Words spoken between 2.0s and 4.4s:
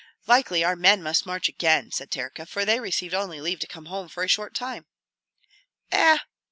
Terka, "for they received only leave to come home for a